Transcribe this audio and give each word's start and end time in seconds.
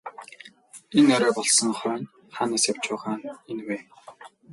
Энэ 0.97 1.11
орой 1.15 1.31
болсон 1.37 1.69
хойно 1.79 2.07
хаанаас 2.35 2.65
явж 2.71 2.83
байгаа 2.89 3.15
нь 3.17 3.27
энэ 3.51 3.63
вэ? 3.67 3.77